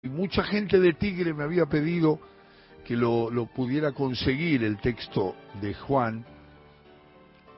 [0.00, 2.20] Y mucha gente de Tigre me había pedido
[2.86, 6.24] que lo, pudiera conseguir el texto de Juan,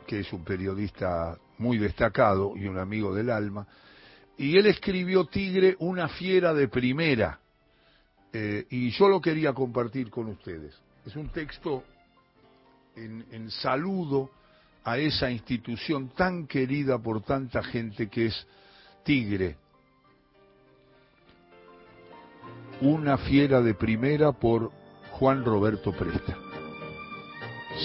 [0.07, 3.67] que es un periodista muy destacado y un amigo del alma,
[4.39, 7.39] y él escribió Tigre, una fiera de primera,
[8.33, 10.75] eh, y yo lo quería compartir con ustedes.
[11.05, 11.85] Es un texto
[12.97, 14.31] en saludo
[14.85, 18.47] a esa institución tan querida por tanta gente que es
[19.05, 19.57] Tigre,
[22.81, 24.71] una fiera de primera por
[25.13, 26.37] Juan Roberto Presta.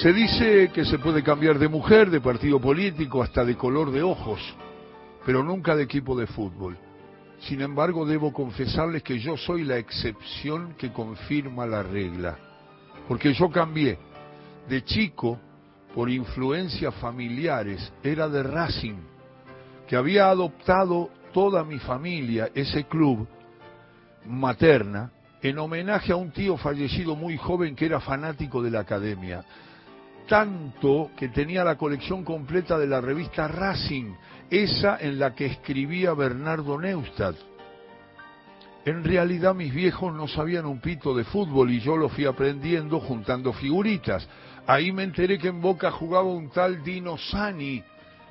[0.01, 4.03] Se dice que se puede cambiar de mujer, de partido político, hasta de color de
[4.03, 4.39] ojos,
[5.25, 6.77] pero nunca de equipo de fútbol.
[7.39, 12.37] Sin embargo, debo confesarles que yo soy la excepción que confirma la regla,
[13.07, 13.97] porque yo cambié.
[14.67, 15.39] De chico,
[15.93, 18.97] por influencias familiares, era de Racing,
[19.87, 23.27] que había adoptado toda mi familia, ese club,
[24.27, 25.11] materna
[25.41, 29.43] en homenaje a un tío fallecido muy joven que era fanático de la academia.
[30.27, 34.13] Tanto que tenía la colección completa de la revista Racing,
[34.49, 37.35] esa en la que escribía Bernardo Neustadt.
[38.85, 42.99] En realidad mis viejos no sabían un pito de fútbol y yo lo fui aprendiendo
[42.99, 44.27] juntando figuritas.
[44.67, 47.83] Ahí me enteré que en Boca jugaba un tal Dino Sani,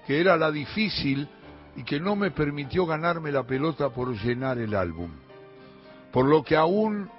[0.06, 1.29] que era la difícil
[1.77, 5.11] y que no me permitió ganarme la pelota por llenar el álbum
[6.15, 7.11] por lo que aún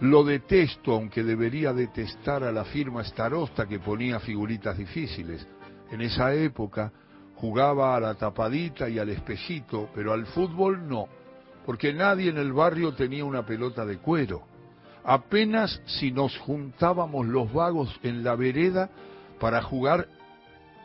[0.00, 5.46] lo detesto, aunque debería detestar a la firma Starosta que ponía figuritas difíciles.
[5.92, 6.90] En esa época
[7.36, 11.06] jugaba a la tapadita y al espejito, pero al fútbol no,
[11.64, 14.42] porque nadie en el barrio tenía una pelota de cuero.
[15.04, 18.90] Apenas si nos juntábamos los vagos en la vereda
[19.38, 20.08] para jugar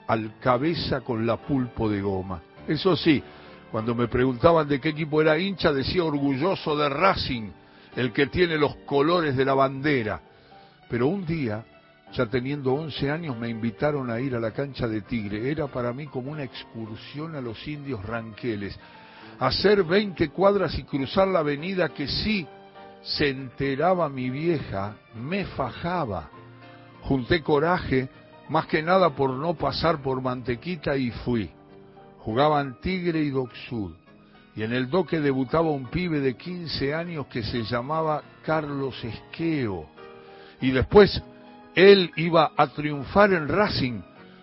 [0.07, 2.39] al cabeza con la pulpo de goma.
[2.67, 3.23] Eso sí,
[3.71, 7.49] cuando me preguntaban de qué equipo era hincha, decía orgulloso de Racing,
[7.95, 10.21] el que tiene los colores de la bandera.
[10.89, 11.65] Pero un día,
[12.13, 15.51] ya teniendo 11 años, me invitaron a ir a la cancha de Tigre.
[15.51, 18.79] Era para mí como una excursión a los indios ranqueles.
[19.39, 22.47] Hacer 20 cuadras y cruzar la avenida que sí
[23.01, 26.29] se enteraba mi vieja, me fajaba.
[27.01, 28.09] Junté coraje,
[28.49, 31.51] más que nada por no pasar por Mantequita y fui
[32.27, 33.93] jugaban Tigre y Doc Sud.
[34.53, 39.85] Y en el Doque debutaba un pibe de 15 años que se llamaba Carlos Esqueo.
[40.59, 41.23] Y después
[41.73, 44.01] él iba a triunfar en Racing.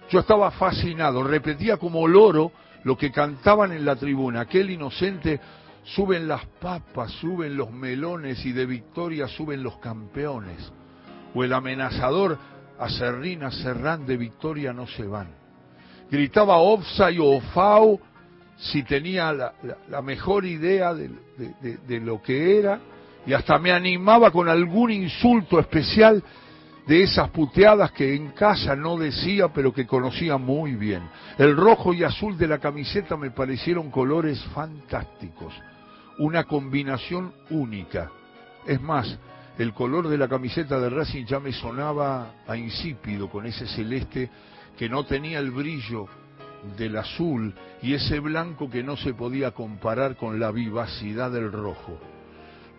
[0.08, 2.52] Yo estaba fascinado, repetía como loro
[2.84, 4.40] lo que cantaban en la tribuna.
[4.40, 5.38] Aquel inocente
[5.82, 10.72] suben las papas, suben los melones y de victoria suben los campeones.
[11.34, 12.38] O el amenazador
[12.78, 15.43] Acerrina Serrán de victoria no se van
[16.10, 18.00] gritaba offside o FAU
[18.56, 21.10] si tenía la, mejor idea de,
[21.86, 22.80] de, lo que era
[23.26, 26.22] y hasta me animaba con algún insulto especial
[26.86, 31.02] de esas puteadas que en casa no decía pero que conocía muy bien.
[31.38, 35.52] El rojo y azul de la camiseta me parecieron colores fantásticos,
[36.18, 38.10] una combinación única.
[38.66, 39.18] Es más,
[39.58, 44.30] el color de la camiseta de Racing ya me sonaba a insípido con ese celeste
[44.76, 46.08] que no tenía el brillo
[46.76, 51.98] del azul y ese blanco que no se podía comparar con la vivacidad del rojo.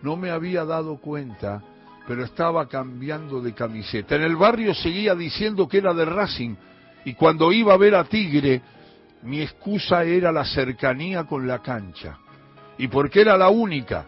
[0.02, 1.62] No me había dado cuenta,
[2.06, 4.16] pero estaba cambiando de camiseta.
[4.16, 6.54] En el barrio seguía diciendo que era de Racing
[7.04, 8.60] y cuando iba a ver a Tigre,
[9.22, 12.18] mi excusa era la cercanía con la cancha.
[12.78, 14.04] Y porque era la única,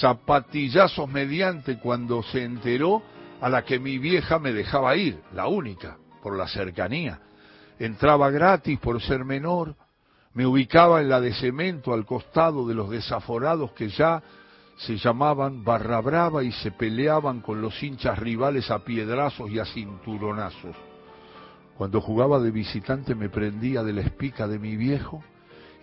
[0.00, 3.02] zapatillazos mediante cuando se enteró
[3.40, 7.20] a la que mi vieja me dejaba ir, la única por la cercanía.
[7.78, 9.76] Entraba gratis por ser menor,
[10.34, 14.20] me ubicaba en la de cemento al costado de los desaforados que ya
[14.76, 19.66] se llamaban Barra Brava y se peleaban con los hinchas rivales a piedrazos y a
[19.66, 20.74] cinturonazos.
[21.78, 25.22] Cuando jugaba de visitante me prendía de la espica de mi viejo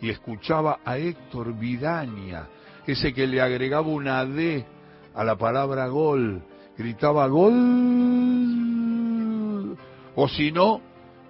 [0.02, 2.50] y escuchaba a Héctor Vidaña,
[2.86, 4.66] ese que le agregaba una D
[5.16, 6.44] a la palabra gol,
[6.78, 8.63] gritaba gol
[10.16, 10.82] o si no,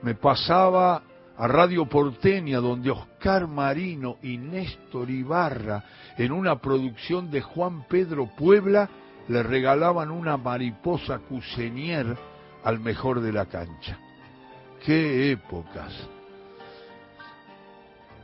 [0.02, 1.04] me pasaba
[1.38, 5.84] a Radio Porteña, donde Oscar Marino y Néstor Ibarra,
[6.18, 8.90] en una producción de Juan Pedro Puebla,
[9.28, 12.18] le regalaban una mariposa cusenier
[12.64, 13.98] al mejor de la cancha.
[14.86, 15.94] ¡Qué épocas!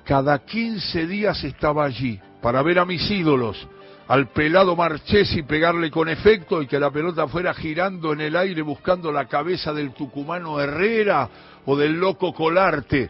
[0.04, 3.68] Cada 15 días estaba allí para ver a mis ídolos,
[4.10, 8.64] al pelado Marchesi pegarle con efecto y que la pelota fuera girando en el aire
[8.64, 11.30] buscando la cabeza del tucumano Herrera
[11.66, 13.08] o del loco Colarte,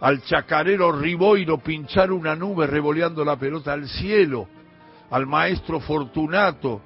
[0.00, 4.48] al chacarero Riboiro pinchar una nube revoleando la pelota al cielo,
[5.10, 6.80] al maestro Fortunato,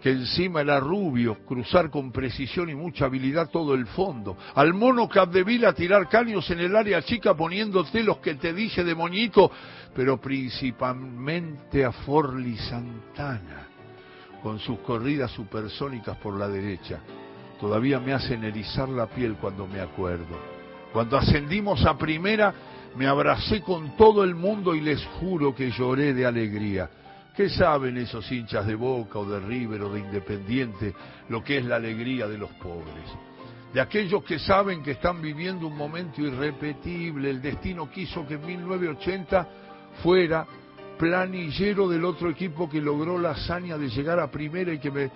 [0.00, 4.36] que encima era rubio, cruzar con precisión y mucha habilidad todo el fondo.
[4.54, 8.94] Al mono Capdevila tirar caños en el área chica poniéndote los que te dije de
[8.94, 9.50] moñito,
[9.94, 13.68] pero principalmente a Forli Santana,
[14.42, 17.00] con sus corridas supersónicas por la derecha.
[17.60, 20.38] Todavía me hacen erizar la piel cuando me acuerdo.
[20.92, 22.54] Cuando ascendimos a primera,
[22.96, 26.88] me abracé con todo el mundo y les juro que lloré de alegría
[27.38, 30.92] ¿Qué saben esos hinchas de Boca o de River o de Independiente
[31.28, 33.04] lo que es la alegría de los pobres?
[33.72, 38.44] De aquellos que saben que están viviendo un momento irrepetible, el destino quiso que en
[38.44, 39.48] 1980
[40.02, 40.48] fuera
[40.98, 45.08] planillero del otro equipo que logró la hazaña de llegar a primera y que me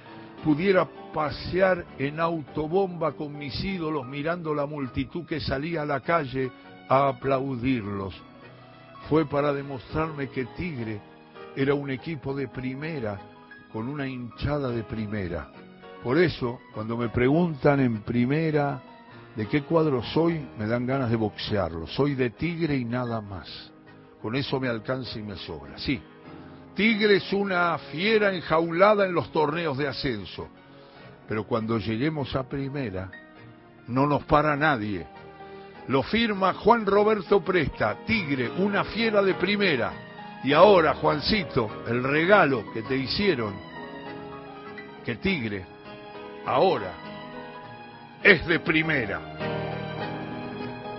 [0.45, 6.53] pudiera pasear en autobomba con mis ídolos mirando la multitud que salía a la calle
[6.89, 8.15] a aplaudirlos.
[9.09, 11.01] Fue para demostrarme que Tigre
[11.57, 13.19] era un equipo de primera,
[13.73, 15.51] con una hinchada de primera.
[16.03, 18.81] Por eso, cuando me preguntan en primera
[19.37, 21.87] de qué cuadro soy, me dan ganas de boxearlo.
[21.87, 23.71] Soy de Tigre y nada más.
[24.21, 25.79] Con eso me alcanza y me sobra.
[25.79, 26.01] Sí,
[26.75, 30.49] Tigre es una fiera enjaulada en los torneos de ascenso.
[31.29, 33.11] Pero cuando lleguemos a primera,
[33.89, 35.07] no nos para nadie.
[35.89, 39.93] Lo firma Juan Roberto Presta, Tigre, una fiera de primera
[40.45, 43.55] y ahora, Juancito, el regalo que te hicieron,
[45.05, 45.65] que Tigre,
[46.45, 46.93] ahora,
[48.23, 49.62] es de primera.